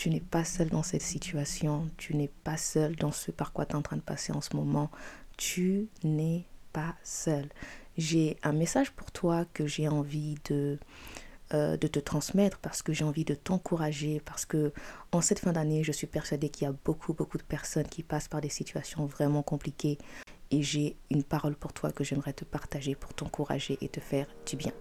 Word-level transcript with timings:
tu 0.00 0.08
n'es 0.08 0.20
pas 0.20 0.44
seul 0.44 0.70
dans 0.70 0.82
cette 0.82 1.02
situation, 1.02 1.90
tu 1.98 2.16
n'es 2.16 2.30
pas 2.42 2.56
seul 2.56 2.96
dans 2.96 3.12
ce 3.12 3.30
par 3.30 3.52
quoi 3.52 3.66
tu 3.66 3.72
es 3.72 3.74
en 3.74 3.82
train 3.82 3.98
de 3.98 4.00
passer 4.00 4.32
en 4.32 4.40
ce 4.40 4.56
moment. 4.56 4.90
Tu 5.36 5.88
n'es 6.04 6.46
pas 6.72 6.94
seul. 7.04 7.50
J'ai 7.98 8.38
un 8.42 8.52
message 8.52 8.92
pour 8.92 9.12
toi 9.12 9.44
que 9.52 9.66
j'ai 9.66 9.88
envie 9.88 10.36
de, 10.48 10.78
euh, 11.52 11.76
de 11.76 11.86
te 11.86 11.98
transmettre 11.98 12.56
parce 12.60 12.80
que 12.80 12.94
j'ai 12.94 13.04
envie 13.04 13.26
de 13.26 13.34
t'encourager 13.34 14.22
parce 14.24 14.46
que 14.46 14.72
en 15.12 15.20
cette 15.20 15.40
fin 15.40 15.52
d'année, 15.52 15.84
je 15.84 15.92
suis 15.92 16.06
persuadée 16.06 16.48
qu'il 16.48 16.66
y 16.66 16.70
a 16.70 16.74
beaucoup 16.82 17.12
beaucoup 17.12 17.36
de 17.36 17.42
personnes 17.42 17.86
qui 17.86 18.02
passent 18.02 18.28
par 18.28 18.40
des 18.40 18.48
situations 18.48 19.04
vraiment 19.04 19.42
compliquées 19.42 19.98
et 20.50 20.62
j'ai 20.62 20.96
une 21.10 21.24
parole 21.24 21.56
pour 21.56 21.74
toi 21.74 21.92
que 21.92 22.04
j'aimerais 22.04 22.32
te 22.32 22.46
partager 22.46 22.94
pour 22.94 23.12
t'encourager 23.12 23.76
et 23.82 23.90
te 23.90 24.00
faire 24.00 24.28
du 24.46 24.56
bien. 24.56 24.72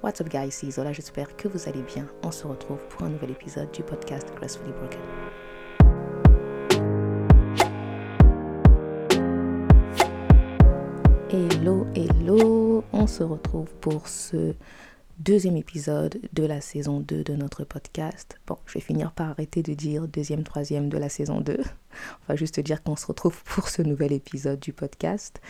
What's 0.00 0.20
up 0.20 0.28
guys, 0.28 0.52
c'est 0.52 0.68
Isola, 0.68 0.92
j'espère 0.92 1.34
que 1.36 1.48
vous 1.48 1.68
allez 1.68 1.82
bien. 1.82 2.06
On 2.22 2.30
se 2.30 2.46
retrouve 2.46 2.78
pour 2.88 3.02
un 3.02 3.08
nouvel 3.08 3.32
épisode 3.32 3.68
du 3.72 3.82
podcast 3.82 4.28
Gracefully 4.36 4.70
Broken. 4.70 5.00
Hello, 11.30 11.84
hello, 11.96 12.84
on 12.92 13.08
se 13.08 13.24
retrouve 13.24 13.74
pour 13.80 14.06
ce 14.06 14.54
deuxième 15.18 15.56
épisode 15.56 16.20
de 16.32 16.46
la 16.46 16.60
saison 16.60 17.00
2 17.00 17.24
de 17.24 17.34
notre 17.34 17.64
podcast. 17.64 18.38
Bon, 18.46 18.56
je 18.66 18.74
vais 18.74 18.80
finir 18.80 19.10
par 19.10 19.30
arrêter 19.30 19.64
de 19.64 19.74
dire 19.74 20.06
deuxième, 20.06 20.44
troisième 20.44 20.90
de 20.90 20.98
la 20.98 21.08
saison 21.08 21.40
2. 21.40 21.58
On 22.22 22.32
va 22.32 22.36
juste 22.36 22.60
dire 22.60 22.82
qu'on 22.82 22.96
se 22.96 23.06
retrouve 23.06 23.42
pour 23.44 23.68
ce 23.68 23.82
nouvel 23.82 24.12
épisode 24.12 24.60
du 24.60 24.72
podcast. 24.72 25.40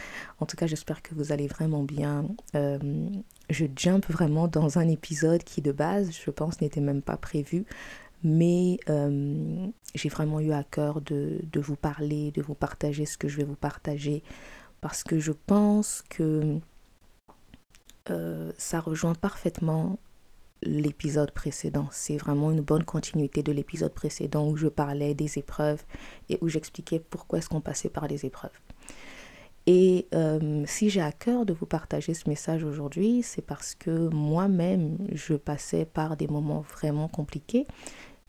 En 0.41 0.47
tout 0.47 0.57
cas, 0.57 0.67
j'espère 0.67 1.03
que 1.03 1.15
vous 1.15 1.33
allez 1.33 1.47
vraiment 1.47 1.83
bien. 1.83 2.27
Euh, 2.55 2.79
je 3.51 3.67
jump 3.77 4.07
vraiment 4.07 4.49
dans 4.49 4.79
un 4.79 4.89
épisode 4.89 5.43
qui 5.43 5.63
de 5.63 5.73
base, 5.73 6.11
je 6.13 6.31
pense, 6.31 6.61
n'était 6.61 6.81
même 6.81 7.03
pas 7.03 7.17
prévu. 7.17 7.65
Mais 8.25 8.79
euh, 8.89 9.69
j'ai 9.95 10.09
vraiment 10.09 10.41
eu 10.41 10.53
à 10.53 10.65
cœur 10.65 11.01
de, 11.01 11.41
vous 11.55 11.77
parler, 11.77 12.33
de 12.33 12.43
vous 12.43 12.55
partager 12.55 13.07
ce 13.07 13.17
que 13.17 13.29
je 13.29 13.37
vais 13.37 13.45
vous 13.45 13.55
partager. 13.57 14.23
Parce 14.81 15.05
que 15.05 15.19
je 15.19 15.33
pense 15.33 16.03
que 16.09 16.59
euh, 18.11 18.53
ça 18.57 18.81
rejoint 18.81 19.15
parfaitement 19.15 19.99
l'épisode 20.63 21.31
précédent. 21.31 21.89
C'est 21.91 22.17
vraiment 22.17 22.51
une 22.51 22.61
bonne 22.61 22.85
continuité 22.85 23.43
de 23.43 23.53
l'épisode 23.53 23.93
précédent 23.93 24.49
où 24.49 24.57
je 24.57 24.69
parlais 24.69 25.15
des 25.15 25.39
épreuves 25.39 25.83
et 26.29 26.39
où 26.41 26.49
j'expliquais 26.49 27.01
pourquoi 27.01 27.39
est-ce 27.39 27.49
qu'on 27.49 27.61
passait 27.61 27.89
par 27.89 28.09
les 28.09 28.27
épreuves. 28.27 28.59
Et 29.67 30.07
euh, 30.15 30.65
si 30.67 30.89
j'ai 30.89 31.03
à 31.03 31.13
cœur 31.13 31.45
de 31.45 31.53
vous 31.53 31.67
partager 31.67 32.15
ce 32.15 32.29
message 32.29 32.65
aujourd'hui, 32.65 33.23
c'est 33.23 33.43
parce 33.43 33.75
que 33.75 34.09
moi-même, 34.09 34.97
je 35.13 35.35
passais 35.35 35.85
par 35.85 36.17
des 36.17 36.27
moments 36.27 36.63
vraiment 36.63 37.07
compliqués 37.07 37.67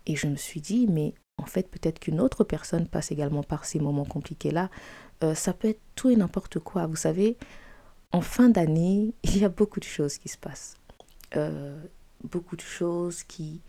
et 0.06 0.18
je 0.18 0.28
me 0.28 0.36
suis 0.36 0.60
dit, 0.60 0.86
mais 0.88 1.14
en 1.38 1.46
fait, 1.46 1.70
peut-être 1.70 2.00
qu'une 2.00 2.20
autre 2.20 2.44
personne 2.44 2.88
passe 2.88 3.12
également 3.12 3.44
par 3.44 3.64
ces 3.64 3.80
moments 3.80 4.06
compliqués-là. 4.06 4.70
Euh, 5.24 5.34
ça 5.34 5.54
peut 5.54 5.70
être 5.70 5.82
tout 5.96 6.10
et 6.10 6.16
n'importe 6.16 6.60
quoi. 6.60 6.88
Vous 6.88 6.98
savez, 6.98 7.38
en 8.12 8.22
fin 8.22 8.50
d'année, 8.50 9.14
il 9.24 9.38
y 9.38 9.46
a 9.46 9.50
beaucoup 9.50 9.80
de 9.80 9.86
choses 9.86 10.18
qui 10.18 10.28
se 10.28 10.38
passent. 10.38 10.76
Euh, 11.38 11.82
beaucoup 12.24 12.56
de 12.56 12.62
choses 12.62 13.24
qui, 13.24 13.62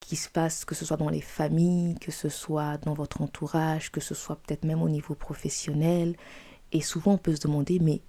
qui 0.00 0.16
se 0.16 0.28
passent, 0.28 0.64
que 0.64 0.74
ce 0.74 0.84
soit 0.84 0.96
dans 0.96 1.08
les 1.08 1.20
familles, 1.20 1.94
que 1.96 2.12
ce 2.12 2.28
soit 2.28 2.78
dans 2.78 2.94
votre 2.94 3.22
entourage, 3.22 3.90
que 3.90 4.00
ce 4.00 4.14
soit 4.14 4.36
peut-être 4.36 4.64
même 4.64 4.82
au 4.82 4.88
niveau 4.88 5.14
professionnel. 5.14 6.16
Et 6.72 6.80
souvent, 6.80 7.12
on 7.12 7.18
peut 7.18 7.34
se 7.34 7.40
demander, 7.40 7.78
mais 7.78 8.00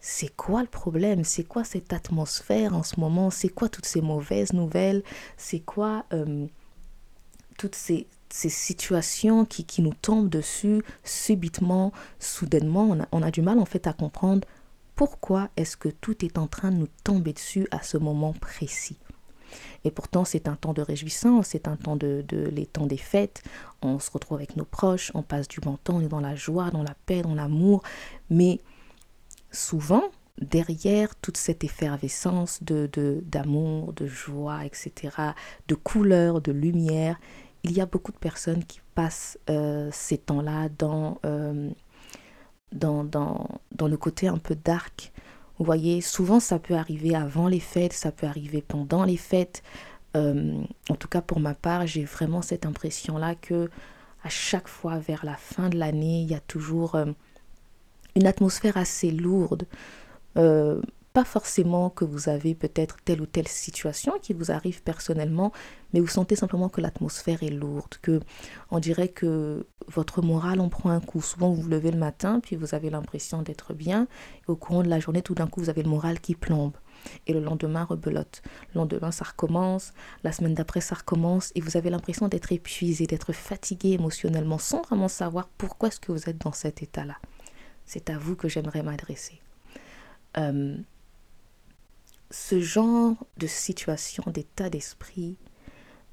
c'est 0.00 0.34
quoi 0.34 0.62
le 0.62 0.68
problème? 0.68 1.24
C'est 1.24 1.44
quoi 1.44 1.64
cette 1.64 1.92
atmosphère 1.92 2.74
en 2.74 2.82
ce 2.82 2.98
moment? 2.98 3.30
C'est 3.30 3.48
quoi 3.48 3.68
toutes 3.68 3.86
ces 3.86 4.00
mauvaises 4.00 4.52
nouvelles? 4.52 5.02
C'est 5.36 5.60
quoi 5.60 6.04
euh, 6.12 6.46
toutes 7.56 7.74
ces, 7.74 8.06
ces 8.30 8.48
situations 8.48 9.44
qui, 9.44 9.64
qui, 9.64 9.82
nous 9.82 9.94
tombent 9.94 10.28
dessus 10.28 10.82
subitement, 11.04 11.92
soudainement? 12.18 12.88
On 12.90 13.00
a, 13.00 13.08
on 13.12 13.22
a 13.22 13.30
du 13.30 13.42
mal 13.42 13.58
en 13.58 13.64
fait 13.64 13.86
à 13.86 13.92
comprendre 13.92 14.46
pourquoi 14.94 15.48
est-ce 15.56 15.76
que 15.76 15.88
tout 15.88 16.24
est 16.24 16.38
en 16.38 16.48
train 16.48 16.72
de 16.72 16.76
nous 16.76 16.88
tomber 17.04 17.32
dessus 17.32 17.68
à 17.70 17.82
ce 17.82 17.96
moment 17.96 18.32
précis 18.32 18.98
et 19.84 19.90
pourtant, 19.90 20.24
c'est 20.24 20.48
un 20.48 20.56
temps 20.56 20.72
de 20.72 20.82
réjouissance, 20.82 21.48
c'est 21.48 21.68
un 21.68 21.76
temps 21.76 21.96
de, 21.96 22.24
les 22.30 22.66
temps 22.66 22.86
des 22.86 22.96
fêtes. 22.96 23.42
On 23.82 23.98
se 23.98 24.10
retrouve 24.10 24.38
avec 24.38 24.56
nos 24.56 24.64
proches, 24.64 25.10
on 25.14 25.22
passe 25.22 25.48
du 25.48 25.60
bon 25.60 25.76
temps, 25.76 25.96
on 25.96 26.00
est 26.00 26.08
dans 26.08 26.20
la 26.20 26.34
joie, 26.34 26.70
dans 26.70 26.82
la 26.82 26.94
paix, 27.06 27.22
dans 27.22 27.34
l'amour. 27.34 27.82
Mais 28.30 28.60
souvent, 29.50 30.04
derrière 30.40 31.14
toute 31.16 31.36
cette 31.36 31.64
effervescence 31.64 32.62
de 32.62 32.88
d'amour, 33.24 33.92
de, 33.92 34.06
joie, 34.06 34.64
etc., 34.64 35.14
de 35.68 35.74
couleurs, 35.74 36.40
de 36.40 36.52
lumière, 36.52 37.18
il 37.64 37.72
y 37.72 37.80
a 37.80 37.86
beaucoup 37.86 38.12
de 38.12 38.18
personnes 38.18 38.64
qui 38.64 38.80
passent 38.94 39.38
euh, 39.50 39.90
ces 39.92 40.18
temps-là 40.18 40.68
dans 40.78 41.18
euh, 41.24 41.70
dans, 42.72 43.04
dans, 43.04 43.60
dans 43.72 43.88
le 43.88 43.96
côté 43.96 44.28
un 44.28 44.38
peu 44.38 44.54
dark. 44.54 45.12
Vous 45.58 45.64
voyez, 45.64 46.00
souvent 46.00 46.40
ça 46.40 46.58
peut 46.58 46.74
arriver 46.74 47.14
avant 47.14 47.48
les 47.48 47.60
fêtes, 47.60 47.92
ça 47.92 48.12
peut 48.12 48.26
arriver 48.26 48.62
pendant 48.62 49.04
les 49.04 49.16
fêtes. 49.16 49.62
Euh, 50.16 50.62
en 50.88 50.94
tout 50.94 51.08
cas, 51.08 51.20
pour 51.20 51.40
ma 51.40 51.54
part, 51.54 51.86
j'ai 51.86 52.04
vraiment 52.04 52.42
cette 52.42 52.64
impression-là 52.64 53.34
que 53.34 53.68
à 54.22 54.28
chaque 54.28 54.68
fois 54.68 54.98
vers 54.98 55.24
la 55.24 55.36
fin 55.36 55.68
de 55.68 55.78
l'année, 55.78 56.22
il 56.22 56.30
y 56.30 56.34
a 56.34 56.40
toujours 56.40 56.94
euh, 56.94 57.06
une 58.16 58.26
atmosphère 58.26 58.76
assez 58.76 59.10
lourde. 59.10 59.66
Euh, 60.36 60.80
pas 61.18 61.24
forcément 61.24 61.90
que 61.90 62.04
vous 62.04 62.28
avez 62.28 62.54
peut-être 62.54 62.98
telle 63.04 63.20
ou 63.20 63.26
telle 63.26 63.48
situation 63.48 64.12
qui 64.22 64.34
vous 64.34 64.52
arrive 64.52 64.84
personnellement, 64.84 65.50
mais 65.92 65.98
vous 65.98 66.06
sentez 66.06 66.36
simplement 66.36 66.68
que 66.68 66.80
l'atmosphère 66.80 67.42
est 67.42 67.50
lourde, 67.50 67.96
que 68.02 68.20
on 68.70 68.78
dirait 68.78 69.08
que 69.08 69.66
votre 69.88 70.22
morale 70.22 70.60
en 70.60 70.68
prend 70.68 70.90
un 70.90 71.00
coup. 71.00 71.20
Souvent 71.20 71.50
vous 71.50 71.62
vous 71.62 71.68
levez 71.68 71.90
le 71.90 71.98
matin, 71.98 72.38
puis 72.38 72.54
vous 72.54 72.72
avez 72.72 72.88
l'impression 72.88 73.42
d'être 73.42 73.74
bien, 73.74 74.06
au 74.46 74.54
courant 74.54 74.84
de 74.84 74.88
la 74.88 75.00
journée, 75.00 75.20
tout 75.20 75.34
d'un 75.34 75.48
coup, 75.48 75.60
vous 75.60 75.70
avez 75.70 75.82
le 75.82 75.90
moral 75.90 76.20
qui 76.20 76.36
plombe. 76.36 76.76
Et 77.26 77.32
le 77.32 77.40
lendemain, 77.40 77.82
rebelote. 77.82 78.40
Le 78.72 78.78
lendemain, 78.78 79.10
ça 79.10 79.24
recommence. 79.24 79.94
La 80.22 80.30
semaine 80.30 80.54
d'après, 80.54 80.80
ça 80.80 80.94
recommence. 80.94 81.50
Et 81.56 81.60
vous 81.60 81.76
avez 81.76 81.90
l'impression 81.90 82.28
d'être 82.28 82.52
épuisé, 82.52 83.08
d'être 83.08 83.32
fatigué 83.32 83.88
émotionnellement, 83.90 84.58
sans 84.58 84.82
vraiment 84.82 85.08
savoir 85.08 85.48
pourquoi 85.58 85.88
est-ce 85.88 85.98
que 85.98 86.12
vous 86.12 86.30
êtes 86.30 86.38
dans 86.38 86.52
cet 86.52 86.80
état-là. 86.80 87.16
C'est 87.86 88.08
à 88.08 88.18
vous 88.18 88.36
que 88.36 88.48
j'aimerais 88.48 88.84
m'adresser. 88.84 89.40
Euh, 90.36 90.76
ce 92.30 92.60
genre 92.60 93.16
de 93.36 93.46
situation, 93.46 94.24
d'état 94.26 94.70
d'esprit, 94.70 95.36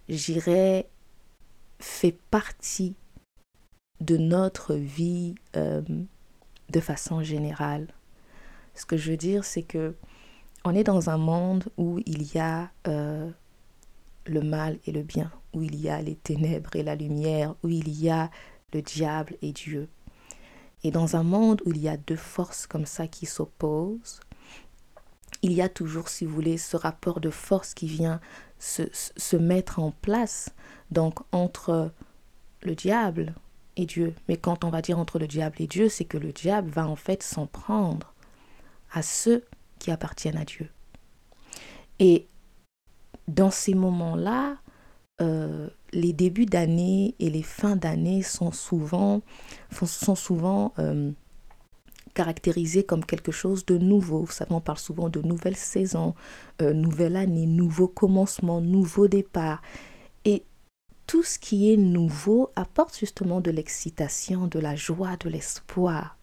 j'irais, 0.07 0.89
fait 1.79 2.17
partie 2.31 2.95
de 3.99 4.17
notre 4.17 4.75
vie 4.75 5.35
euh, 5.55 5.81
de 6.69 6.79
façon 6.79 7.21
générale. 7.21 7.87
Ce 8.73 8.85
que 8.85 8.97
je 8.97 9.11
veux 9.11 9.17
dire, 9.17 9.43
c'est 9.43 9.63
que 9.63 9.95
on 10.63 10.73
est 10.73 10.83
dans 10.83 11.09
un 11.09 11.17
monde 11.17 11.65
où 11.77 11.99
il 12.05 12.33
y 12.33 12.39
a 12.39 12.71
euh, 12.87 13.29
le 14.25 14.41
mal 14.41 14.79
et 14.87 14.91
le 14.91 15.03
bien, 15.03 15.31
où 15.53 15.61
il 15.61 15.75
y 15.79 15.89
a 15.89 16.01
les 16.01 16.15
ténèbres 16.15 16.75
et 16.75 16.83
la 16.83 16.95
lumière, 16.95 17.55
où 17.63 17.69
il 17.69 17.89
y 17.89 18.09
a 18.09 18.31
le 18.73 18.81
diable 18.81 19.37
et 19.41 19.51
Dieu. 19.51 19.87
Et 20.83 20.91
dans 20.91 21.15
un 21.15 21.23
monde 21.23 21.61
où 21.65 21.71
il 21.71 21.77
y 21.77 21.89
a 21.89 21.97
deux 21.97 22.15
forces 22.15 22.67
comme 22.67 22.85
ça 22.85 23.07
qui 23.07 23.25
s'opposent, 23.25 24.19
il 25.41 25.53
y 25.53 25.61
a 25.61 25.69
toujours, 25.69 26.09
si 26.09 26.25
vous 26.25 26.33
voulez, 26.33 26.57
ce 26.57 26.77
rapport 26.77 27.19
de 27.19 27.29
force 27.29 27.73
qui 27.73 27.87
vient 27.87 28.19
se, 28.59 28.83
se 28.93 29.35
mettre 29.35 29.79
en 29.79 29.91
place, 29.91 30.49
donc 30.91 31.19
entre 31.31 31.91
le 32.61 32.75
diable 32.75 33.35
et 33.75 33.85
Dieu. 33.85 34.13
Mais 34.27 34.37
quand 34.37 34.63
on 34.63 34.69
va 34.69 34.81
dire 34.81 34.99
entre 34.99 35.19
le 35.19 35.27
diable 35.27 35.57
et 35.59 35.67
Dieu, 35.67 35.89
c'est 35.89 36.05
que 36.05 36.17
le 36.17 36.31
diable 36.31 36.69
va 36.69 36.87
en 36.87 36.95
fait 36.95 37.23
s'en 37.23 37.47
prendre 37.47 38.13
à 38.91 39.01
ceux 39.01 39.43
qui 39.79 39.91
appartiennent 39.91 40.37
à 40.37 40.45
Dieu. 40.45 40.69
Et 41.99 42.27
dans 43.27 43.51
ces 43.51 43.73
moments-là, 43.73 44.57
euh, 45.21 45.69
les 45.93 46.13
débuts 46.13 46.45
d'année 46.45 47.15
et 47.19 47.29
les 47.29 47.43
fins 47.43 47.75
d'année 47.75 48.21
sont 48.21 48.51
souvent, 48.51 49.21
sont 49.71 50.15
souvent 50.15 50.73
euh, 50.79 51.11
caractérisé 52.15 52.83
comme 52.83 53.05
quelque 53.05 53.31
chose 53.31 53.65
de 53.67 53.77
nouveau. 53.77 54.21
Vous 54.21 54.31
savez, 54.31 54.51
on 54.51 54.61
parle 54.61 54.79
souvent 54.79 55.09
de 55.09 55.21
nouvelle 55.21 55.55
saison, 55.55 56.15
euh, 56.63 56.73
nouvelle 56.73 57.15
année, 57.15 57.45
nouveau 57.45 57.87
commencement, 57.87 58.61
nouveau 58.61 59.07
départ. 59.07 59.61
Et 60.23 60.43
tout 61.05 61.21
ce 61.21 61.37
qui 61.37 61.71
est 61.71 61.77
nouveau 61.77 62.49
apporte 62.55 62.97
justement 62.97 63.41
de 63.41 63.51
l'excitation, 63.51 64.47
de 64.47 64.57
la 64.57 64.75
joie, 64.75 65.17
de 65.17 65.29
l'espoir. 65.29 66.17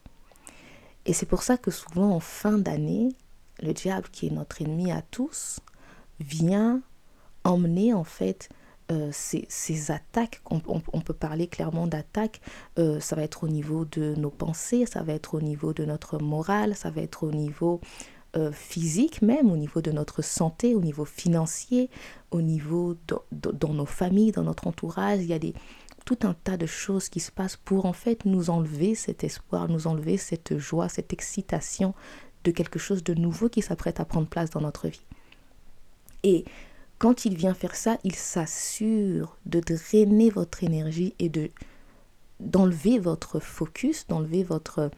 Et 1.07 1.13
c'est 1.13 1.27
pour 1.27 1.45
ça 1.45 1.57
que 1.57 1.71
souvent 1.71 2.11
en 2.11 2.21
fin 2.21 2.59
d'année, 2.59 3.11
le 3.63 3.73
diable, 3.73 4.09
qui 4.11 4.27
est 4.27 4.31
notre 4.31 4.63
ennemi 4.63 4.91
à 4.91 5.03
tous, 5.03 5.61
vient 6.19 6.81
emmener 7.45 7.93
en 7.93 8.05
fait 8.05 8.49
euh, 8.91 9.11
ces, 9.13 9.91
attaques, 9.91 10.41
on, 10.51 10.61
peut 10.61 11.15
parler 11.15 11.47
clairement 11.47 11.87
d'attaques, 11.87 12.41
euh, 12.79 13.01
ça 13.01 13.17
va 13.17 13.23
être 13.23 13.45
au 13.45 13.49
niveau 13.49 13.85
de 13.85 14.15
nos 14.17 14.31
pensées, 14.31 14.87
ça 14.87 15.03
va 15.03 15.13
être 15.13 15.35
au 15.35 15.41
niveau 15.41 15.73
de 15.73 15.85
notre 15.85 16.19
morale, 16.19 16.75
ça 16.75 16.91
va 16.91 17.01
être 17.01 17.23
au 17.23 17.31
niveau 17.31 17.81
euh, 18.37 18.51
physique 18.53 19.23
même, 19.23 19.51
au 19.51 19.57
niveau 19.57 19.81
de 19.81 19.93
notre 19.93 20.23
santé, 20.23 20.75
au 20.75 20.81
niveau 20.81 21.05
financier, 21.05 21.91
au 22.31 22.43
niveau 22.43 22.97
dans 23.31 23.75
nos 23.75 23.87
familles, 23.87 24.33
dans 24.33 24.43
notre 24.45 24.67
entourage. 24.67 25.21
Il 25.21 25.27
y 25.27 25.35
a 25.35 25.39
des, 25.39 25.55
tout 26.05 26.19
un 26.23 26.35
tas 26.35 26.57
de 26.57 26.67
choses 26.67 27.09
qui 27.09 27.21
se 27.21 27.31
passent 27.31 27.57
pour 27.57 27.87
en 27.87 27.93
fait 27.93 28.25
nous 28.25 28.51
enlever 28.51 28.95
cet 28.95 29.25
espoir, 29.25 29.69
nous 29.69 29.87
enlever 29.87 30.17
cette 30.17 30.59
joie, 30.59 30.89
cette 30.89 31.13
excitation 31.13 31.95
de 32.45 32.51
quelque 32.51 32.79
chose 32.79 33.05
de 33.05 33.15
nouveau 33.15 33.49
qui 33.49 33.63
s'apprête 33.63 34.01
à 34.01 34.05
prendre 34.05 34.27
place 34.27 34.51
dans 34.51 34.61
notre 34.61 34.89
vie. 34.89 35.05
Et 36.25 36.45
quand 37.03 37.25
il 37.25 37.37
vient 37.37 37.53
faire 37.53 37.75
ça, 37.75 37.99
il 38.05 38.15
s'assure 38.15 39.37
de 39.45 39.59
drainer 39.59 40.31
votre 40.31 40.63
énergie 40.63 41.17
et 41.19 41.29
de 41.29 41.51
d'enlever 42.39 43.01
votre 43.01 43.41
focus, 43.41 44.07
d'enlever 44.07 44.45
votre 44.45 44.89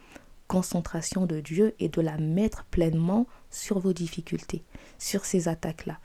concentration 0.47 1.25
de 1.25 1.39
Dieu 1.39 1.73
et 1.79 1.89
de 1.89 2.01
la 2.01 2.19
mettre 2.19 2.63
pleinement 2.65 3.25
sur 3.49 3.79
vos 3.79 3.91
difficultés, 3.91 4.63
sur 4.99 5.25
ces 5.25 5.47
attaques-là. 5.47 5.97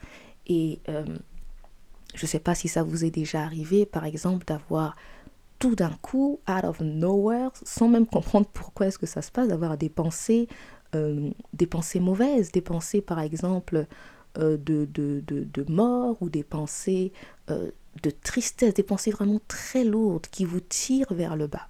Et 0.47 0.79
euh, 0.89 1.05
je 2.15 2.25
ne 2.25 2.27
sais 2.27 2.39
pas 2.39 2.55
si 2.55 2.67
ça 2.67 2.81
vous 2.81 3.05
est 3.05 3.11
déjà 3.11 3.43
arrivé, 3.43 3.85
par 3.85 4.05
exemple, 4.05 4.43
d'avoir 4.45 4.95
tout 5.59 5.75
d'un 5.75 5.95
coup, 6.01 6.39
out 6.49 6.63
of 6.63 6.79
nowhere, 6.79 7.51
sans 7.63 7.87
même 7.87 8.07
comprendre 8.07 8.47
pourquoi 8.51 8.87
est-ce 8.87 8.97
que 8.97 9.05
ça 9.05 9.21
se 9.21 9.31
passe, 9.31 9.49
d'avoir 9.49 9.77
des 9.77 9.89
pensées, 9.89 10.47
euh, 10.95 11.29
des 11.53 11.67
pensées 11.67 11.99
mauvaises, 11.99 12.51
des 12.51 12.61
pensées, 12.61 13.01
par 13.01 13.19
exemple, 13.19 13.85
euh, 14.37 14.57
de, 14.57 14.85
de, 14.85 15.21
de, 15.27 15.65
mort 15.71 16.17
ou 16.21 16.29
des 16.29 16.43
pensées 16.43 17.11
de 17.47 18.09
tristesse, 18.09 18.73
des 18.73 18.83
pensées 18.83 19.11
vraiment 19.11 19.41
très 19.47 19.83
lourdes 19.83 20.27
qui 20.27 20.45
vous 20.45 20.61
tirent 20.61 21.13
vers 21.13 21.35
le 21.35 21.47
bas 21.47 21.67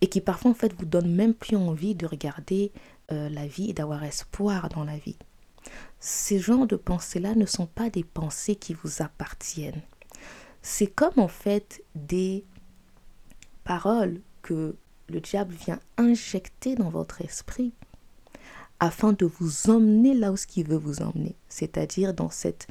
et 0.00 0.08
qui 0.08 0.20
parfois 0.20 0.50
en 0.50 0.54
fait 0.54 0.72
vous 0.78 0.84
donnent 0.84 1.14
même 1.14 1.34
plus 1.34 1.56
envie 1.56 1.94
de 1.94 2.06
regarder 2.06 2.72
euh, 3.10 3.28
la 3.28 3.46
vie 3.46 3.70
et 3.70 3.72
d'avoir 3.72 4.04
espoir 4.04 4.68
dans 4.68 4.84
la 4.84 4.98
vie. 4.98 5.16
Ces 5.98 6.38
genres 6.38 6.66
de 6.66 6.76
pensées-là 6.76 7.34
ne 7.34 7.46
sont 7.46 7.66
pas 7.66 7.90
des 7.90 8.04
pensées 8.04 8.56
qui 8.56 8.74
vous 8.74 9.02
appartiennent. 9.02 9.82
C'est 10.62 10.86
comme 10.86 11.18
en 11.18 11.28
fait 11.28 11.82
des 11.94 12.44
paroles 13.64 14.20
que 14.42 14.76
le 15.08 15.20
diable 15.20 15.54
vient 15.54 15.80
injecter 15.96 16.74
dans 16.74 16.90
votre 16.90 17.22
esprit 17.22 17.72
afin 18.80 19.12
de 19.12 19.26
vous 19.26 19.70
emmener 19.70 20.14
là 20.14 20.32
où 20.32 20.36
ce 20.36 20.46
qu'il 20.46 20.68
veut 20.68 20.76
vous 20.76 21.02
emmener, 21.02 21.36
c'est-à-dire 21.48 22.14
dans 22.14 22.30
cette 22.30 22.68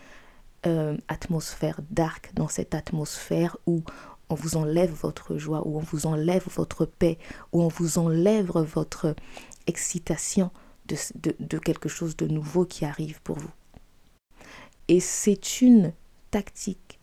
euh, 0.66 0.98
atmosphère 1.08 1.82
dark, 1.92 2.32
dans 2.34 2.48
cette 2.48 2.74
atmosphère 2.74 3.58
où 3.68 3.84
on 4.30 4.36
vous 4.36 4.58
enlève 4.58 4.92
votre 4.92 5.38
joie, 5.38 5.66
où 5.68 5.78
on 5.78 5.82
vous 5.82 6.06
enlève 6.06 6.46
votre 6.56 6.86
paix, 6.86 7.18
où 7.52 7.62
on 7.62 7.68
vous 7.68 7.98
enlève 7.98 8.52
votre 8.52 9.16
excitation 9.68 10.52
de, 10.86 11.58
quelque 11.58 11.90
chose 11.90 12.16
de 12.16 12.28
nouveau 12.28 12.66
qui 12.66 12.86
arrive 12.86 13.22
pour 13.22 13.38
vous. 13.38 13.52
Et 14.88 15.00
c'est 15.00 15.62
une 15.62 15.94
tactique 16.32 17.00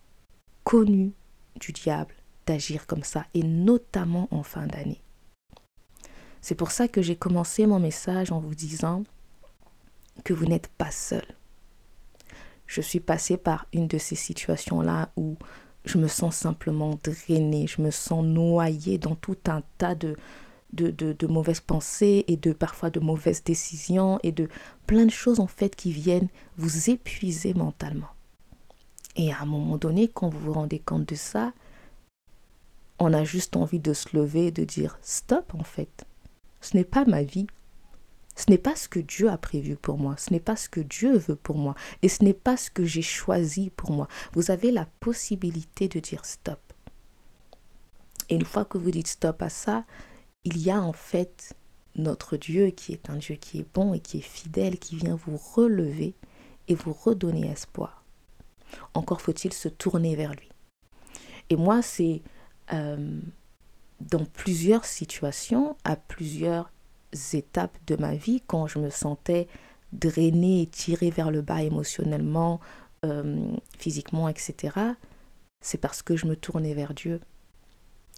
connue 0.65 1.13
du 1.61 1.73
diable 1.73 2.15
d'agir 2.47 2.87
comme 2.87 3.05
ça, 3.05 3.27
et 3.35 3.43
notamment 3.43 4.29
en 4.31 4.43
fin 4.43 4.67
d'année. 4.67 5.01
C'est 6.45 6.55
pour 6.55 6.73
ça 6.73 6.89
que 6.89 7.01
j'ai 7.01 7.17
commencé 7.17 7.65
mon 7.65 7.81
message 7.81 8.31
en 8.31 8.39
vous 8.39 8.55
disant 8.55 9.05
que 10.25 10.35
vous 10.35 10.45
n'êtes 10.45 10.69
pas 10.69 10.91
seul. 10.91 11.25
Je 12.67 12.83
suis 12.83 13.01
passée 13.01 13.39
par 13.39 13.67
une 13.73 13.89
de 13.89 13.97
ces 13.97 14.15
situations-là 14.15 15.09
où 15.17 15.39
je 15.87 15.97
me 15.97 16.07
sens 16.07 16.37
simplement 16.37 16.99
drainée, 17.03 17.67
je 17.67 17.81
me 17.81 17.91
sens 17.91 18.23
noyée 18.23 18.99
dans 18.99 19.15
tout 19.15 19.39
un 19.47 19.63
tas 19.79 19.95
de, 19.95 20.17
mauvaises 21.27 21.61
pensées 21.63 22.27
et 22.29 22.37
de 22.37 22.53
parfois 22.53 22.91
de 22.91 23.01
mauvaises 23.01 23.43
décisions 23.43 24.21
et 24.23 24.31
de 24.31 24.51
plein 24.87 25.07
de 25.07 25.11
choses 25.11 25.41
en 25.41 25.47
fait 25.47 25.75
qui 25.75 25.93
viennent 25.93 26.29
vous 26.59 26.91
épuiser 26.91 27.55
mentalement. 27.55 28.11
Et 29.17 29.33
à 29.33 29.41
un 29.41 29.47
moment 29.47 29.79
donné, 29.79 30.09
quand 30.09 30.29
vous 30.29 30.41
vous 30.41 30.53
rendez 30.53 30.79
compte 30.79 31.09
de 31.09 31.15
ça, 31.15 31.55
on 32.99 33.15
a 33.15 33.25
juste 33.25 33.57
envie 33.57 33.81
de 33.81 33.95
se 33.95 34.15
lever 34.15 34.49
et 34.49 34.53
de 34.53 34.65
dire 34.65 34.99
stop 35.01 35.55
en 35.55 35.65
fait. 35.65 36.05
Ce 36.65 36.75
n'est 36.75 36.85
pas 36.85 37.05
ma 37.05 37.23
vie. 37.23 37.47
Ce 38.37 38.51
n'est 38.51 38.59
pas 38.59 38.75
ce 38.75 38.89
que 38.89 38.99
Dieu 38.99 39.29
a 39.29 39.37
prévu 39.37 39.77
pour 39.77 39.97
moi, 39.97 40.17
ce 40.17 40.33
n'est 40.33 40.41
pas 40.41 40.57
ce 40.57 40.69
que 40.69 40.81
Dieu 40.81 41.17
veut 41.19 41.37
pour 41.37 41.57
moi, 41.57 41.77
et 42.03 42.09
ce 42.09 42.25
n'est 42.25 42.35
pas 42.35 42.57
ce 42.57 42.69
que 42.69 42.85
j'ai 42.85 43.03
choisi 43.03 43.71
pour 43.71 43.93
moi. 43.93 44.09
Vous 44.33 44.51
avez 44.51 44.73
la 44.73 44.87
possibilité 44.99 45.87
de 45.87 46.01
dire 46.01 46.25
stop. 46.25 46.59
Et 48.29 48.35
une 48.35 48.45
fois 48.45 48.65
que 48.65 48.77
vous 48.77 48.91
dites 48.91 49.07
stop 49.07 49.41
à 49.41 49.51
ça, 49.51 49.85
il 50.43 50.59
y 50.59 50.71
a 50.71 50.83
en 50.83 50.93
fait 50.93 51.55
notre 51.95 52.37
Dieu 52.37 52.71
qui 52.71 52.93
est 52.93 53.09
un 53.09 53.19
Dieu 53.19 53.37
qui 53.37 53.61
est 53.61 53.67
bon 53.73 53.95
et 53.95 54.01
qui 54.01 54.19
est 54.19 54.23
fidèle, 54.23 54.81
qui 54.81 54.97
vient 54.97 55.15
vous 55.15 55.37
relever 55.37 56.15
et 56.67 56.75
vous 56.75 56.93
redonner 56.93 57.47
espoir. 57.47 58.03
Encore 58.95 59.21
faut-il 59.21 59.53
se 59.53 59.69
tourner 59.69 60.17
vers 60.17 60.33
lui. 60.33 60.49
Et 61.51 61.57
moi, 61.57 61.83
c'est 61.83 62.23
euh, 62.73 63.21
dans 64.01 64.25
plusieurs 64.25 64.85
situations, 64.85 65.77
à 65.85 65.97
plusieurs 65.97 66.71
étapes 67.33 67.79
de 67.87 67.97
ma 67.97 68.15
vie, 68.15 68.43
quand 68.47 68.67
je 68.67 68.79
me 68.79 68.91
sentais 68.91 69.49
drainée 69.93 70.63
et 70.63 70.67
tirée 70.67 71.11
vers 71.11 71.31
le 71.31 71.43
bas 71.43 71.63
émotionnellement, 71.63 72.61
euh, 73.05 73.53
physiquement, 73.79 74.29
etc., 74.29 74.77
c'est 75.61 75.79
parce 75.79 76.03
que 76.03 76.17
je 76.17 76.27
me 76.27 76.37
tournais 76.37 76.75
vers 76.75 76.93
Dieu. 76.93 77.21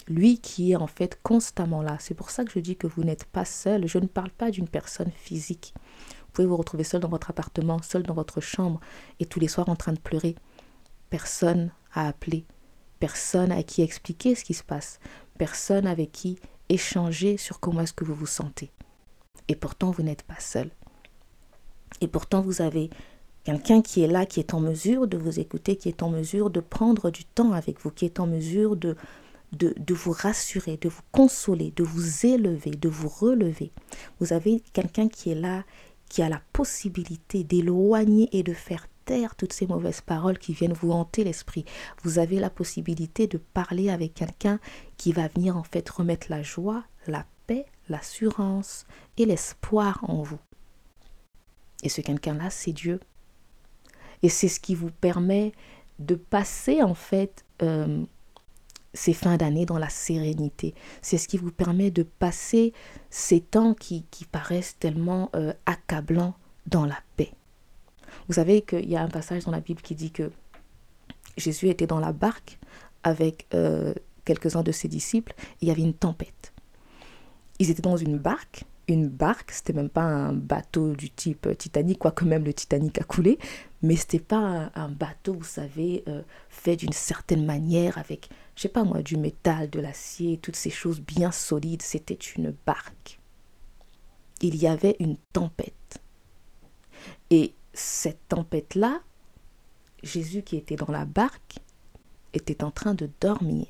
Lui 0.08 0.38
qui 0.38 0.72
est 0.72 0.76
en 0.76 0.88
fait 0.88 1.18
constamment 1.22 1.80
là. 1.80 1.96
C'est 2.00 2.14
pour 2.14 2.30
ça 2.30 2.44
que 2.44 2.50
je 2.50 2.58
dis 2.58 2.76
que 2.76 2.86
vous 2.86 3.04
n'êtes 3.04 3.24
pas 3.24 3.44
seul. 3.44 3.86
Je 3.86 3.98
ne 3.98 4.06
parle 4.06 4.30
pas 4.30 4.50
d'une 4.50 4.68
personne 4.68 5.10
physique. 5.12 5.72
Vous 5.78 6.32
pouvez 6.32 6.48
vous 6.48 6.56
retrouver 6.56 6.84
seul 6.84 7.00
dans 7.00 7.08
votre 7.08 7.30
appartement, 7.30 7.80
seul 7.82 8.02
dans 8.02 8.14
votre 8.14 8.40
chambre 8.40 8.80
et 9.20 9.26
tous 9.26 9.40
les 9.40 9.48
soirs 9.48 9.68
en 9.68 9.76
train 9.76 9.92
de 9.92 10.00
pleurer. 10.00 10.34
Personne 11.08 11.70
à 11.94 12.08
appeler, 12.08 12.44
personne 12.98 13.52
à 13.52 13.62
qui 13.62 13.80
expliquer 13.82 14.34
ce 14.34 14.44
qui 14.44 14.54
se 14.54 14.64
passe, 14.64 14.98
personne 15.36 15.86
avec 15.86 16.12
qui 16.12 16.38
échanger 16.68 17.36
sur 17.36 17.60
comment 17.60 17.82
est-ce 17.82 17.92
que 17.92 18.04
vous 18.04 18.14
vous 18.14 18.26
sentez. 18.26 18.70
Et 19.48 19.54
pourtant, 19.54 19.90
vous 19.90 20.02
n'êtes 20.02 20.22
pas 20.22 20.40
seul. 20.40 20.70
Et 22.00 22.08
pourtant, 22.08 22.40
vous 22.40 22.62
avez 22.62 22.90
quelqu'un 23.44 23.80
qui 23.80 24.02
est 24.02 24.08
là, 24.08 24.26
qui 24.26 24.40
est 24.40 24.54
en 24.54 24.60
mesure 24.60 25.06
de 25.06 25.16
vous 25.16 25.38
écouter, 25.38 25.76
qui 25.76 25.88
est 25.88 26.02
en 26.02 26.10
mesure 26.10 26.50
de 26.50 26.60
prendre 26.60 27.10
du 27.10 27.24
temps 27.24 27.52
avec 27.52 27.80
vous, 27.80 27.90
qui 27.90 28.04
est 28.04 28.18
en 28.18 28.26
mesure 28.26 28.76
de, 28.76 28.96
de, 29.52 29.72
de, 29.78 29.94
vous 29.94 30.12
rassurer, 30.12 30.76
de 30.78 30.88
vous 30.88 31.02
consoler, 31.12 31.72
de 31.76 31.84
vous 31.84 32.26
élever, 32.26 32.72
de 32.72 32.88
vous 32.88 33.08
relever. 33.08 33.70
Vous 34.18 34.32
avez 34.32 34.60
quelqu'un 34.72 35.08
qui 35.08 35.30
est 35.30 35.36
là, 35.36 35.64
qui 36.08 36.22
a 36.22 36.28
la 36.28 36.42
possibilité 36.52 37.44
d'éloigner 37.44 38.28
et 38.32 38.42
de 38.42 38.52
faire 38.52 38.88
toutes 39.36 39.52
ces 39.52 39.66
mauvaises 39.66 40.00
paroles 40.00 40.38
qui 40.38 40.52
viennent 40.52 40.72
vous 40.72 40.92
hanter 40.92 41.24
l'esprit. 41.24 41.64
Vous 42.02 42.18
avez 42.18 42.38
la 42.38 42.50
possibilité 42.50 43.26
de 43.26 43.38
parler 43.38 43.90
avec 43.90 44.14
quelqu'un 44.14 44.58
qui 44.96 45.12
va 45.12 45.28
venir 45.28 45.56
en 45.56 45.62
fait 45.62 45.88
remettre 45.88 46.26
la 46.30 46.42
joie, 46.42 46.84
la 47.06 47.24
paix, 47.46 47.66
l'assurance 47.88 48.86
et 49.16 49.24
l'espoir 49.26 50.00
en 50.08 50.22
vous. 50.22 50.38
Et 51.82 51.88
ce 51.88 52.00
quelqu'un-là, 52.00 52.50
c'est 52.50 52.72
Dieu. 52.72 53.00
Et 54.22 54.28
c'est 54.28 54.48
ce 54.48 54.60
qui 54.60 54.74
vous 54.74 54.90
permet 54.90 55.52
de 55.98 56.14
passer 56.14 56.82
en 56.82 56.94
fait 56.94 57.44
euh, 57.62 58.04
ces 58.92 59.12
fins 59.12 59.36
d'année 59.36 59.66
dans 59.66 59.78
la 59.78 59.88
sérénité. 59.88 60.74
C'est 61.02 61.18
ce 61.18 61.28
qui 61.28 61.36
vous 61.36 61.52
permet 61.52 61.90
de 61.90 62.02
passer 62.02 62.72
ces 63.10 63.40
temps 63.40 63.74
qui, 63.74 64.04
paraissent 64.32 64.78
tellement 64.78 65.30
euh, 65.36 65.52
accablants 65.66 66.34
dans 66.66 66.86
la 66.86 66.98
paix. 67.16 67.32
Vous 68.28 68.34
savez 68.34 68.62
qu'il 68.62 68.88
y 68.88 68.96
a 68.96 69.02
un 69.02 69.08
passage 69.08 69.44
dans 69.44 69.52
la 69.52 69.60
Bible 69.60 69.82
qui 69.82 69.94
dit 69.94 70.10
que 70.10 70.30
Jésus 71.36 71.68
était 71.68 71.86
dans 71.86 72.00
la 72.00 72.12
barque 72.12 72.58
avec 73.02 73.46
euh, 73.54 73.94
quelques-uns 74.24 74.62
de 74.62 74.72
ses 74.72 74.88
disciples 74.88 75.34
il 75.60 75.68
y 75.68 75.70
avait 75.70 75.82
une 75.82 75.94
tempête 75.94 76.52
ils 77.58 77.70
étaient 77.70 77.82
dans 77.82 77.96
une 77.96 78.18
barque. 78.18 78.64
Une 78.88 79.08
barque, 79.08 79.50
c'était 79.50 79.72
même 79.72 79.88
pas 79.88 80.04
un 80.04 80.32
bateau 80.32 80.94
du 80.94 81.10
type 81.10 81.48
Titanic, 81.58 81.98
quoique 81.98 82.24
même 82.24 82.44
le 82.44 82.54
Titanic 82.54 83.00
a 83.00 83.04
coulé, 83.04 83.36
mais 83.82 83.96
c'était 83.96 84.20
pas 84.20 84.70
un, 84.74 84.88
bateau, 84.88 85.34
vous 85.34 85.44
savez, 85.44 86.04
euh, 86.06 86.22
fait 86.50 86.76
d'une 86.76 86.92
certaine 86.92 87.44
manière 87.44 87.98
avec, 87.98 88.28
je 88.54 88.62
sais 88.62 88.68
pas 88.68 88.84
moi, 88.84 89.02
du 89.02 89.16
métal, 89.16 89.70
de 89.70 89.80
l'acier, 89.80 90.38
toutes 90.38 90.54
ces 90.54 90.70
choses 90.70 91.00
bien 91.00 91.32
solides. 91.32 91.82
C'était 91.82 92.14
une 92.14 92.54
barque. 92.64 93.18
Il 94.40 94.54
y 94.54 94.68
avait 94.68 94.94
une 95.00 95.16
tempête. 95.32 96.00
Et 97.30 97.54
cette 97.78 98.28
tempête-là, 98.28 99.00
Jésus 100.02 100.42
qui 100.42 100.56
était 100.56 100.76
dans 100.76 100.90
la 100.90 101.04
barque 101.04 101.58
était 102.32 102.64
en 102.64 102.70
train 102.70 102.94
de 102.94 103.08
dormir. 103.20 103.66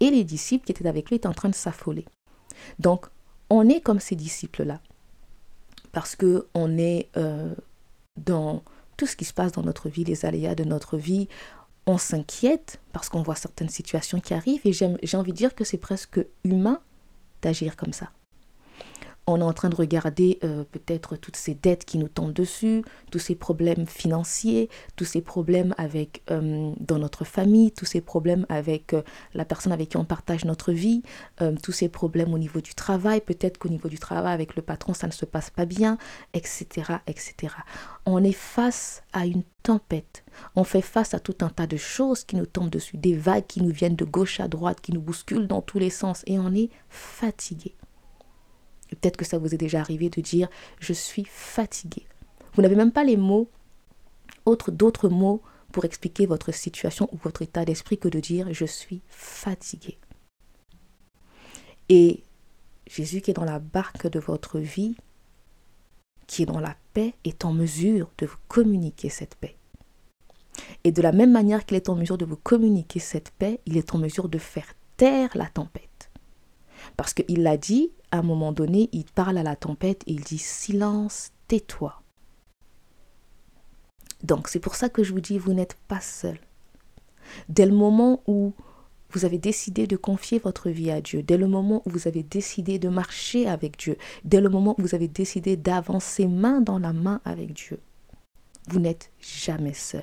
Et 0.00 0.10
les 0.10 0.24
disciples 0.24 0.66
qui 0.66 0.72
étaient 0.72 0.86
avec 0.86 1.08
lui 1.08 1.16
étaient 1.16 1.28
en 1.28 1.34
train 1.34 1.48
de 1.48 1.54
s'affoler. 1.54 2.04
Donc, 2.78 3.06
on 3.50 3.68
est 3.68 3.80
comme 3.80 4.00
ces 4.00 4.16
disciples-là, 4.16 4.80
parce 5.92 6.16
que 6.16 6.48
on 6.54 6.78
est 6.78 7.10
euh, 7.16 7.54
dans 8.16 8.62
tout 8.96 9.06
ce 9.06 9.16
qui 9.16 9.24
se 9.24 9.34
passe 9.34 9.52
dans 9.52 9.62
notre 9.62 9.88
vie, 9.88 10.04
les 10.04 10.24
aléas 10.24 10.54
de 10.54 10.64
notre 10.64 10.96
vie. 10.96 11.28
On 11.86 11.98
s'inquiète 11.98 12.80
parce 12.92 13.08
qu'on 13.08 13.22
voit 13.22 13.34
certaines 13.34 13.68
situations 13.68 14.20
qui 14.20 14.34
arrivent 14.34 14.62
et 14.64 14.72
j'ai 14.72 15.16
envie 15.16 15.32
de 15.32 15.36
dire 15.36 15.54
que 15.54 15.64
c'est 15.64 15.78
presque 15.78 16.24
humain 16.44 16.80
d'agir 17.42 17.76
comme 17.76 17.92
ça. 17.92 18.10
On 19.26 19.40
est 19.40 19.44
en 19.44 19.52
train 19.52 19.68
de 19.68 19.74
regarder 19.74 20.38
euh, 20.44 20.64
peut-être 20.64 21.16
toutes 21.16 21.36
ces 21.36 21.54
dettes 21.54 21.84
qui 21.84 21.98
nous 21.98 22.08
tombent 22.08 22.32
dessus, 22.32 22.84
tous 23.10 23.18
ces 23.18 23.34
problèmes 23.34 23.86
financiers, 23.86 24.68
tous 24.96 25.04
ces 25.04 25.20
problèmes 25.20 25.74
avec 25.78 26.22
euh, 26.30 26.72
dans 26.78 26.98
notre 26.98 27.24
famille, 27.24 27.72
tous 27.72 27.86
ces 27.86 28.00
problèmes 28.00 28.46
avec 28.48 28.92
euh, 28.92 29.02
la 29.32 29.44
personne 29.44 29.72
avec 29.72 29.90
qui 29.90 29.96
on 29.96 30.04
partage 30.04 30.44
notre 30.44 30.72
vie, 30.72 31.02
tous 31.62 31.72
ces 31.72 31.88
problèmes 31.88 32.32
au 32.34 32.38
niveau 32.38 32.60
du 32.60 32.74
travail, 32.74 33.20
peut-être 33.20 33.58
qu'au 33.58 33.68
niveau 33.68 33.88
du 33.88 33.98
travail 33.98 34.32
avec 34.32 34.56
le 34.56 34.62
patron 34.62 34.94
ça 34.94 35.06
ne 35.06 35.12
se 35.12 35.24
passe 35.24 35.50
pas 35.50 35.64
bien, 35.64 35.98
etc., 36.32 36.66
etc. 37.06 37.54
On 38.06 38.22
est 38.22 38.32
face 38.32 39.02
à 39.12 39.26
une 39.26 39.42
tempête, 39.62 40.24
on 40.56 40.64
fait 40.64 40.82
face 40.82 41.14
à 41.14 41.20
tout 41.20 41.36
un 41.40 41.48
tas 41.48 41.66
de 41.66 41.76
choses 41.76 42.24
qui 42.24 42.36
nous 42.36 42.46
tombent 42.46 42.70
dessus, 42.70 42.96
des 42.96 43.16
vagues 43.16 43.46
qui 43.46 43.62
nous 43.62 43.72
viennent 43.72 43.96
de 43.96 44.04
gauche 44.04 44.40
à 44.40 44.48
droite, 44.48 44.80
qui 44.80 44.92
nous 44.92 45.00
bousculent 45.00 45.46
dans 45.46 45.62
tous 45.62 45.78
les 45.78 45.90
sens 45.90 46.22
et 46.26 46.38
on 46.38 46.54
est 46.54 46.70
fatigué 46.88 47.74
peut-être 48.94 49.16
que 49.16 49.24
ça 49.24 49.38
vous 49.38 49.54
est 49.54 49.58
déjà 49.58 49.80
arrivé 49.80 50.10
de 50.10 50.20
dire 50.20 50.48
je 50.80 50.92
suis 50.92 51.24
fatigué. 51.24 52.06
Vous 52.54 52.62
n'avez 52.62 52.76
même 52.76 52.92
pas 52.92 53.04
les 53.04 53.16
mots, 53.16 53.48
autres 54.44 54.70
d'autres 54.70 55.08
mots 55.08 55.42
pour 55.72 55.84
expliquer 55.84 56.26
votre 56.26 56.52
situation 56.52 57.08
ou 57.12 57.16
votre 57.16 57.42
état 57.42 57.64
d'esprit 57.64 57.98
que 57.98 58.08
de 58.08 58.20
dire 58.20 58.48
je 58.52 58.64
suis 58.64 59.02
fatigué. 59.08 59.98
Et 61.88 62.22
Jésus 62.86 63.20
qui 63.20 63.30
est 63.30 63.34
dans 63.34 63.44
la 63.44 63.58
barque 63.58 64.08
de 64.08 64.20
votre 64.20 64.58
vie, 64.58 64.96
qui 66.26 66.42
est 66.42 66.46
dans 66.46 66.60
la 66.60 66.76
paix, 66.92 67.14
est 67.24 67.44
en 67.44 67.52
mesure 67.52 68.10
de 68.18 68.26
vous 68.26 68.38
communiquer 68.48 69.08
cette 69.08 69.34
paix. 69.34 69.56
Et 70.84 70.92
de 70.92 71.02
la 71.02 71.12
même 71.12 71.32
manière 71.32 71.66
qu'il 71.66 71.76
est 71.76 71.88
en 71.88 71.96
mesure 71.96 72.18
de 72.18 72.24
vous 72.24 72.36
communiquer 72.36 73.00
cette 73.00 73.30
paix, 73.30 73.60
il 73.66 73.76
est 73.76 73.94
en 73.94 73.98
mesure 73.98 74.28
de 74.28 74.38
faire 74.38 74.74
taire 74.96 75.30
la 75.34 75.46
tempête. 75.46 75.93
Parce 76.96 77.14
qu'il 77.14 77.42
l'a 77.42 77.56
dit, 77.56 77.90
à 78.10 78.18
un 78.18 78.22
moment 78.22 78.52
donné, 78.52 78.88
il 78.92 79.04
parle 79.04 79.38
à 79.38 79.42
la 79.42 79.56
tempête 79.56 80.02
et 80.06 80.12
il 80.12 80.22
dit 80.22 80.38
silence, 80.38 81.30
tais-toi. 81.48 82.00
Donc 84.22 84.48
c'est 84.48 84.60
pour 84.60 84.74
ça 84.74 84.88
que 84.88 85.02
je 85.02 85.12
vous 85.12 85.20
dis, 85.20 85.38
vous 85.38 85.52
n'êtes 85.52 85.76
pas 85.88 86.00
seul. 86.00 86.38
Dès 87.48 87.66
le 87.66 87.74
moment 87.74 88.22
où 88.26 88.52
vous 89.10 89.24
avez 89.24 89.38
décidé 89.38 89.86
de 89.86 89.96
confier 89.96 90.38
votre 90.38 90.70
vie 90.70 90.90
à 90.90 91.00
Dieu, 91.00 91.22
dès 91.22 91.36
le 91.36 91.46
moment 91.46 91.82
où 91.84 91.90
vous 91.90 92.08
avez 92.08 92.22
décidé 92.22 92.78
de 92.78 92.88
marcher 92.88 93.46
avec 93.46 93.78
Dieu, 93.78 93.96
dès 94.24 94.40
le 94.40 94.48
moment 94.48 94.74
où 94.78 94.82
vous 94.82 94.94
avez 94.94 95.08
décidé 95.08 95.56
d'avancer 95.56 96.26
main 96.26 96.60
dans 96.60 96.78
la 96.78 96.92
main 96.92 97.20
avec 97.24 97.52
Dieu, 97.52 97.80
vous 98.68 98.80
n'êtes 98.80 99.10
jamais 99.20 99.74
seul. 99.74 100.02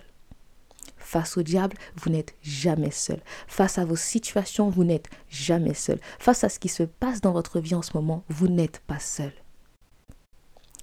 Face 1.11 1.35
au 1.35 1.41
diable, 1.41 1.75
vous 1.97 2.09
n'êtes 2.09 2.37
jamais 2.41 2.89
seul. 2.89 3.19
Face 3.45 3.77
à 3.77 3.83
vos 3.83 3.97
situations, 3.97 4.69
vous 4.69 4.85
n'êtes 4.85 5.09
jamais 5.27 5.73
seul. 5.73 5.99
Face 6.19 6.45
à 6.45 6.47
ce 6.47 6.57
qui 6.57 6.69
se 6.69 6.83
passe 6.83 7.19
dans 7.19 7.33
votre 7.33 7.59
vie 7.59 7.75
en 7.75 7.81
ce 7.81 7.97
moment, 7.97 8.23
vous 8.29 8.47
n'êtes 8.47 8.79
pas 8.87 8.99
seul. 8.99 9.33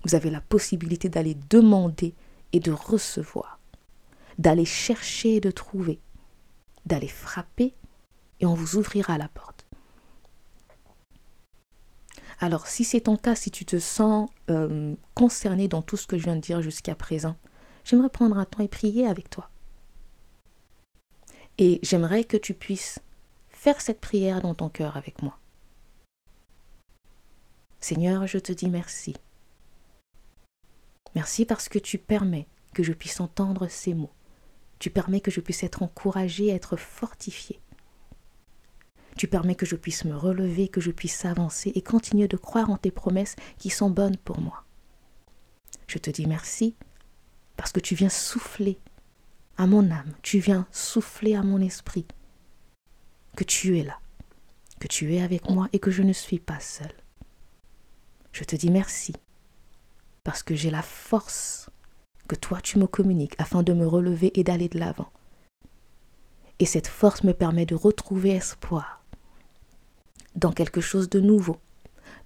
Vous 0.05 0.15
avez 0.15 0.29
la 0.29 0.43
possibilité 0.43 1.09
d'aller 1.09 1.35
demander 1.49 2.15
et 2.53 2.61
de 2.61 2.71
recevoir, 2.71 3.59
d'aller 4.37 4.67
chercher 4.67 5.37
et 5.37 5.41
de 5.41 5.51
trouver, 5.51 5.99
d'aller 6.85 7.09
frapper 7.09 7.73
et 8.41 8.45
on 8.45 8.53
vous 8.53 8.77
ouvrira 8.77 9.17
la 9.17 9.29
porte. 9.29 9.65
Alors 12.39 12.67
si 12.67 12.85
c'est 12.85 13.01
ton 13.01 13.17
cas, 13.17 13.35
si 13.35 13.51
tu 13.51 13.65
te 13.65 13.79
sens 13.79 14.29
euh, 14.51 14.95
concerné 15.15 15.69
dans 15.69 15.81
tout 15.81 15.97
ce 15.97 16.07
que 16.07 16.19
je 16.19 16.25
viens 16.25 16.37
de 16.37 16.43
dire 16.43 16.61
jusqu'à 16.61 16.95
présent, 16.95 17.37
j'aimerais 17.83 18.11
prendre 18.11 18.37
un 18.37 18.45
temps 18.45 18.63
et 18.63 18.69
prier 18.69 19.07
avec 19.07 19.31
toi. 19.31 19.49
Et 21.59 21.81
j'aimerais 21.83 22.25
que 22.25 22.37
tu 22.37 22.55
puisses 22.55 23.01
faire 23.49 23.81
cette 23.81 24.01
prière 24.01 24.41
dans 24.41 24.55
ton 24.55 24.69
cœur 24.69 24.97
avec 24.97 25.23
moi. 25.23 25.39
Seigneur, 27.81 28.27
je 28.27 28.39
te 28.39 28.53
dis 28.53 28.69
merci. 28.69 29.15
Merci 31.15 31.45
parce 31.45 31.69
que 31.69 31.79
tu 31.79 31.99
permets 31.99 32.47
que 32.75 32.83
je 32.83 32.93
puisse 32.93 33.21
entendre 33.21 33.67
ces 33.69 33.95
mots. 33.95 34.13
Tu 34.79 34.91
permets 34.91 35.21
que 35.21 35.33
je 35.33 35.41
puisse 35.41 35.65
être 35.65 35.83
encouragé, 35.83 36.49
être 36.49 36.77
fortifié. 36.77 37.61
Tu 39.17 39.27
permets 39.27 39.57
que 39.57 39.67
je 39.67 39.75
puisse 39.75 40.05
me 40.05 40.17
relever, 40.17 40.69
que 40.69 40.81
je 40.81 40.93
puisse 40.93 41.25
avancer 41.25 41.73
et 41.75 41.83
continuer 41.83 42.29
de 42.29 42.37
croire 42.37 42.71
en 42.71 42.77
tes 42.77 42.93
promesses 42.93 43.35
qui 43.59 43.71
sont 43.71 43.91
bonnes 43.91 44.17
pour 44.17 44.41
moi. 44.41 44.65
Je 45.89 45.99
te 45.99 46.11
dis 46.11 46.27
merci 46.27 46.77
parce 47.57 47.73
que 47.73 47.81
tu 47.81 47.97
viens 47.97 48.11
souffler 48.11 48.79
à 49.59 49.67
mon 49.67 49.91
âme, 49.91 50.15
tu 50.23 50.39
viens 50.39 50.67
souffler 50.71 51.35
à 51.35 51.43
mon 51.43 51.61
esprit 51.61 52.07
que 53.37 53.43
tu 53.43 53.77
es 53.79 53.83
là, 53.83 53.99
que 54.79 54.87
tu 54.87 55.13
es 55.15 55.21
avec 55.21 55.51
moi 55.51 55.69
et 55.73 55.81
que 55.81 55.91
je 55.91 56.03
ne 56.03 56.13
suis 56.13 56.39
pas 56.39 56.61
seul. 56.61 56.93
Je 58.31 58.45
te 58.45 58.55
dis 58.55 58.71
merci 58.71 59.15
parce 60.23 60.45
que 60.45 60.55
j'ai 60.55 60.71
la 60.71 60.83
force 60.83 61.71
que 62.29 62.37
toi 62.37 62.61
tu 62.61 62.79
me 62.79 62.87
communiques 62.87 63.35
afin 63.39 63.65
de 63.65 63.73
me 63.73 63.87
relever 63.87 64.31
et 64.39 64.45
d'aller 64.45 64.69
de 64.69 64.79
l'avant. 64.79 65.11
Et 66.61 66.67
cette 66.67 66.87
force 66.87 67.25
me 67.25 67.35
permet 67.35 67.67
de 67.67 67.75
retrouver 67.75 68.31
espoir 68.31 69.05
dans 70.37 70.53
quelque 70.53 70.81
chose 70.81 71.09
de 71.09 71.21
nouveau, 71.21 71.57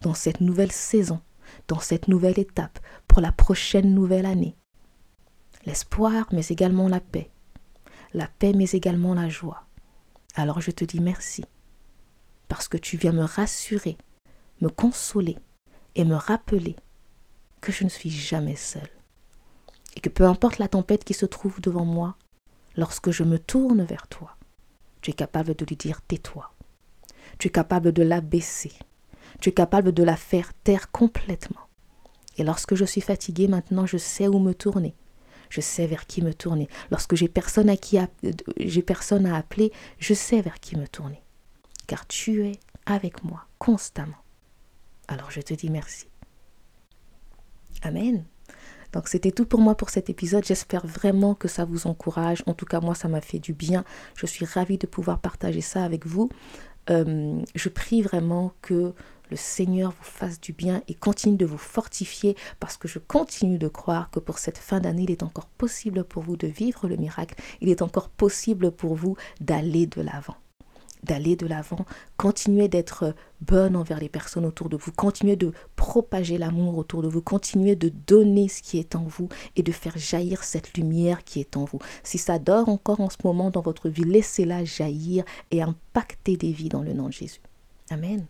dans 0.02 0.14
cette 0.14 0.42
nouvelle 0.42 0.72
saison, 0.72 1.20
dans 1.68 1.80
cette 1.80 2.08
nouvelle 2.08 2.38
étape, 2.38 2.78
pour 3.08 3.22
la 3.22 3.32
prochaine 3.32 3.94
nouvelle 3.94 4.26
année 4.26 4.56
l'espoir, 5.64 6.26
mais 6.32 6.46
également 6.46 6.88
la 6.88 7.00
paix. 7.00 7.30
La 8.14 8.26
paix, 8.26 8.52
mais 8.52 8.70
également 8.70 9.14
la 9.14 9.28
joie. 9.28 9.64
Alors 10.34 10.60
je 10.60 10.70
te 10.70 10.84
dis 10.84 11.00
merci, 11.00 11.44
parce 12.48 12.68
que 12.68 12.78
tu 12.78 12.96
viens 12.96 13.12
me 13.12 13.24
rassurer, 13.24 13.96
me 14.60 14.68
consoler 14.68 15.38
et 15.94 16.04
me 16.04 16.14
rappeler 16.14 16.76
que 17.60 17.72
je 17.72 17.84
ne 17.84 17.88
suis 17.88 18.10
jamais 18.10 18.56
seule. 18.56 18.90
Et 19.94 20.00
que 20.00 20.08
peu 20.08 20.24
importe 20.24 20.58
la 20.58 20.68
tempête 20.68 21.04
qui 21.04 21.14
se 21.14 21.26
trouve 21.26 21.60
devant 21.60 21.84
moi, 21.84 22.16
lorsque 22.76 23.10
je 23.10 23.24
me 23.24 23.38
tourne 23.38 23.82
vers 23.82 24.08
toi, 24.08 24.36
tu 25.02 25.10
es 25.10 25.14
capable 25.14 25.54
de 25.54 25.64
lui 25.66 25.76
dire 25.76 26.00
tais-toi. 26.02 26.50
Tu 27.38 27.48
es 27.48 27.50
capable 27.50 27.92
de 27.92 28.02
la 28.02 28.20
baisser. 28.20 28.72
Tu 29.40 29.50
es 29.50 29.52
capable 29.52 29.92
de 29.92 30.02
la 30.02 30.16
faire 30.16 30.54
taire 30.54 30.90
complètement. 30.90 31.60
Et 32.38 32.44
lorsque 32.44 32.74
je 32.74 32.84
suis 32.84 33.00
fatiguée 33.00 33.48
maintenant, 33.48 33.84
je 33.84 33.98
sais 33.98 34.28
où 34.28 34.38
me 34.38 34.54
tourner 34.54 34.94
je 35.52 35.60
sais 35.60 35.86
vers 35.86 36.06
qui 36.06 36.22
me 36.22 36.32
tourner. 36.32 36.66
Lorsque 36.90 37.14
j'ai 37.14 37.28
personne 37.28 37.68
à 37.68 37.74
j'ai 38.56 38.82
personne 38.82 39.26
à 39.26 39.36
appeler, 39.36 39.70
je 39.98 40.14
sais 40.14 40.40
vers 40.40 40.60
qui 40.60 40.76
me 40.76 40.88
tourner. 40.88 41.22
Car 41.86 42.06
tu 42.06 42.46
es 42.46 42.52
avec 42.86 43.22
moi 43.22 43.44
constamment. 43.58 44.16
Alors 45.08 45.30
je 45.30 45.42
te 45.42 45.52
dis 45.52 45.68
merci. 45.68 46.06
Amen. 47.82 48.24
Donc 48.94 49.08
c'était 49.08 49.30
tout 49.30 49.44
pour 49.44 49.60
moi 49.60 49.74
pour 49.74 49.90
cet 49.90 50.08
épisode. 50.08 50.44
J'espère 50.46 50.86
vraiment 50.86 51.34
que 51.34 51.48
ça 51.48 51.66
vous 51.66 51.86
encourage. 51.86 52.42
En 52.46 52.54
tout 52.54 52.66
cas, 52.66 52.80
moi, 52.80 52.94
ça 52.94 53.08
m'a 53.08 53.20
fait 53.20 53.38
du 53.38 53.52
bien. 53.52 53.84
Je 54.16 54.26
suis 54.26 54.44
ravie 54.44 54.78
de 54.78 54.86
pouvoir 54.86 55.18
partager 55.18 55.62
ça 55.62 55.84
avec 55.84 56.06
vous. 56.06 56.30
Euh, 56.90 57.40
je 57.54 57.68
prie 57.68 58.02
vraiment 58.02 58.52
que 58.62 58.92
le 59.30 59.36
Seigneur 59.36 59.92
vous 59.92 60.04
fasse 60.04 60.40
du 60.40 60.52
bien 60.52 60.82
et 60.88 60.94
continue 60.94 61.36
de 61.36 61.46
vous 61.46 61.58
fortifier 61.58 62.36
parce 62.60 62.76
que 62.76 62.86
je 62.86 62.98
continue 62.98 63.58
de 63.58 63.68
croire 63.68 64.10
que 64.10 64.20
pour 64.20 64.38
cette 64.38 64.58
fin 64.58 64.80
d'année, 64.80 65.04
il 65.04 65.10
est 65.10 65.22
encore 65.22 65.46
possible 65.46 66.04
pour 66.04 66.22
vous 66.22 66.36
de 66.36 66.46
vivre 66.46 66.88
le 66.88 66.96
miracle. 66.96 67.34
Il 67.60 67.70
est 67.70 67.82
encore 67.82 68.10
possible 68.10 68.70
pour 68.72 68.94
vous 68.94 69.16
d'aller 69.40 69.86
de 69.86 70.02
l'avant 70.02 70.36
d'aller 71.02 71.36
de 71.36 71.46
l'avant, 71.46 71.84
continuez 72.16 72.68
d'être 72.68 73.14
bonne 73.40 73.76
envers 73.76 73.98
les 73.98 74.08
personnes 74.08 74.44
autour 74.44 74.68
de 74.68 74.76
vous, 74.76 74.92
continuez 74.92 75.36
de 75.36 75.52
propager 75.76 76.38
l'amour 76.38 76.78
autour 76.78 77.02
de 77.02 77.08
vous, 77.08 77.22
continuez 77.22 77.76
de 77.76 77.92
donner 78.06 78.48
ce 78.48 78.62
qui 78.62 78.78
est 78.78 78.94
en 78.94 79.04
vous 79.04 79.28
et 79.56 79.62
de 79.62 79.72
faire 79.72 79.98
jaillir 79.98 80.44
cette 80.44 80.76
lumière 80.76 81.24
qui 81.24 81.40
est 81.40 81.56
en 81.56 81.64
vous. 81.64 81.78
Si 82.04 82.18
ça 82.18 82.38
dort 82.38 82.68
encore 82.68 83.00
en 83.00 83.10
ce 83.10 83.16
moment 83.24 83.50
dans 83.50 83.62
votre 83.62 83.88
vie, 83.88 84.04
laissez-la 84.04 84.64
jaillir 84.64 85.24
et 85.50 85.62
impacter 85.62 86.36
des 86.36 86.52
vies 86.52 86.68
dans 86.68 86.82
le 86.82 86.92
nom 86.92 87.06
de 87.06 87.12
Jésus. 87.12 87.40
Amen. 87.90 88.26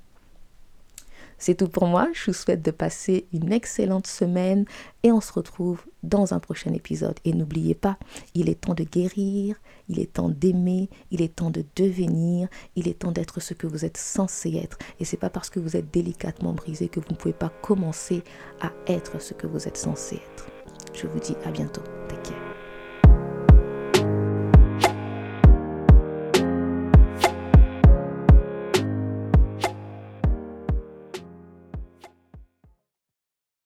C'est 1.42 1.56
tout 1.56 1.66
pour 1.66 1.88
moi. 1.88 2.08
Je 2.12 2.26
vous 2.26 2.32
souhaite 2.32 2.62
de 2.62 2.70
passer 2.70 3.26
une 3.32 3.52
excellente 3.52 4.06
semaine 4.06 4.64
et 5.02 5.10
on 5.10 5.20
se 5.20 5.32
retrouve 5.32 5.82
dans 6.04 6.34
un 6.34 6.38
prochain 6.38 6.72
épisode. 6.72 7.18
Et 7.24 7.32
n'oubliez 7.32 7.74
pas, 7.74 7.98
il 8.36 8.48
est 8.48 8.60
temps 8.60 8.74
de 8.74 8.84
guérir, 8.84 9.56
il 9.88 9.98
est 9.98 10.12
temps 10.12 10.28
d'aimer, 10.28 10.88
il 11.10 11.20
est 11.20 11.34
temps 11.34 11.50
de 11.50 11.64
devenir, 11.74 12.46
il 12.76 12.86
est 12.86 13.00
temps 13.00 13.10
d'être 13.10 13.40
ce 13.40 13.54
que 13.54 13.66
vous 13.66 13.84
êtes 13.84 13.96
censé 13.96 14.54
être. 14.54 14.78
Et 15.00 15.04
c'est 15.04 15.16
pas 15.16 15.30
parce 15.30 15.50
que 15.50 15.58
vous 15.58 15.76
êtes 15.76 15.92
délicatement 15.92 16.52
brisé 16.52 16.86
que 16.86 17.00
vous 17.00 17.10
ne 17.10 17.16
pouvez 17.16 17.34
pas 17.34 17.50
commencer 17.60 18.22
à 18.60 18.70
être 18.86 19.20
ce 19.20 19.34
que 19.34 19.48
vous 19.48 19.66
êtes 19.66 19.76
censé 19.76 20.20
être. 20.34 20.46
Je 20.94 21.08
vous 21.08 21.18
dis 21.18 21.34
à 21.44 21.50
bientôt. 21.50 21.82
Take 22.08 22.22
care. 22.22 22.61